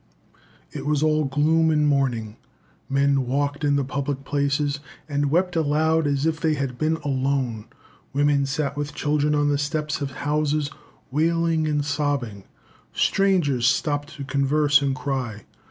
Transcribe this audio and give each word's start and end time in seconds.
All 0.75 0.81
was 0.85 1.01
gloom 1.03 1.69
and 1.69 1.87
mourning; 1.87 2.35
men 2.89 3.27
walked 3.27 3.63
in 3.63 3.75
the 3.75 3.83
public 3.83 4.25
places, 4.25 4.79
and 5.07 5.29
wept 5.29 5.55
aloud 5.55 6.07
as 6.07 6.25
if 6.25 6.39
they 6.39 6.55
had 6.55 6.79
been 6.79 6.95
alone; 7.05 7.65
women 8.11 8.47
sat 8.47 8.75
with 8.75 8.95
children 8.95 9.35
on 9.35 9.49
the 9.49 9.59
steps 9.59 10.01
of 10.01 10.09
houses, 10.25 10.71
wailing 11.11 11.67
and 11.67 11.85
sobbing. 11.85 12.45
Strangers 12.93 13.67
stopped 13.67 14.15
to 14.15 14.23
converse 14.23 14.81
and 14.81 14.95
cry. 14.95 15.43